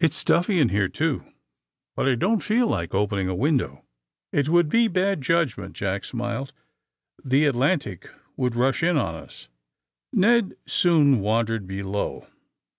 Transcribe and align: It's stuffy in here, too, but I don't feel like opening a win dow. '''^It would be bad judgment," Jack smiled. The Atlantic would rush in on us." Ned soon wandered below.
It's 0.00 0.16
stuffy 0.16 0.60
in 0.60 0.68
here, 0.68 0.90
too, 0.90 1.24
but 1.96 2.06
I 2.06 2.14
don't 2.14 2.42
feel 2.42 2.66
like 2.66 2.92
opening 2.94 3.30
a 3.30 3.34
win 3.34 3.56
dow. 3.56 3.82
'''^It 4.34 4.48
would 4.50 4.68
be 4.68 4.86
bad 4.86 5.22
judgment," 5.22 5.72
Jack 5.74 6.04
smiled. 6.04 6.52
The 7.24 7.46
Atlantic 7.46 8.10
would 8.36 8.54
rush 8.54 8.82
in 8.82 8.98
on 8.98 9.14
us." 9.14 9.48
Ned 10.12 10.56
soon 10.66 11.20
wandered 11.20 11.66
below. 11.66 12.26